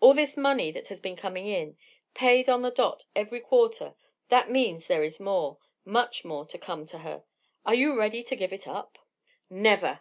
[0.00, 1.78] All this money that has been coming in,
[2.12, 5.56] paid on the dot every quarter—that means there is more,
[5.86, 7.24] much more to come to her.
[7.64, 8.98] Are you ready to give it up?"
[9.48, 10.00] "Never!"